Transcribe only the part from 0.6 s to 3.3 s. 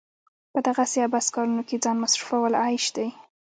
دغسې عبث کارونو کې ځان مصرفول عيش دی.